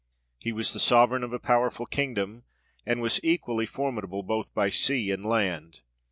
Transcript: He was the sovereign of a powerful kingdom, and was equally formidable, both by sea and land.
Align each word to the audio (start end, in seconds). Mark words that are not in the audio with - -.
He 0.39 0.51
was 0.51 0.73
the 0.73 0.79
sovereign 0.79 1.23
of 1.23 1.31
a 1.31 1.37
powerful 1.37 1.85
kingdom, 1.85 2.43
and 2.87 3.03
was 3.03 3.19
equally 3.21 3.67
formidable, 3.67 4.23
both 4.23 4.51
by 4.51 4.69
sea 4.69 5.11
and 5.11 5.23
land. 5.23 5.81